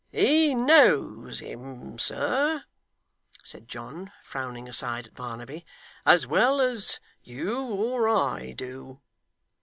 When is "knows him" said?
0.55-1.99